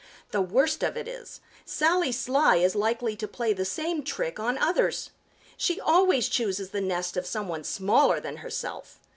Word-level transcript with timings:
The 0.31 0.41
worst 0.41 0.81
of 0.81 0.97
it 0.97 1.07
is, 1.07 1.41
Sally 1.63 2.11
Sly 2.11 2.55
is 2.55 2.73
likely 2.73 3.15
to 3.17 3.27
play 3.27 3.53
the 3.53 3.65
same 3.65 4.01
trick 4.03 4.39
on 4.39 4.57
others. 4.57 5.11
She 5.57 5.79
always 5.79 6.27
chooses 6.27 6.71
the 6.71 6.81
nest 6.81 7.17
of 7.17 7.27
some 7.27 7.47
one 7.47 7.63
smaller 7.63 8.19
than 8.19 8.37
herself. 8.37 8.97